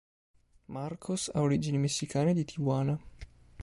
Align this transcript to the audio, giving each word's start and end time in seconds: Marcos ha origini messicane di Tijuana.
Marcos 0.67 1.29
ha 1.31 1.41
origini 1.41 1.77
messicane 1.77 2.33
di 2.33 2.43
Tijuana. 2.43 2.99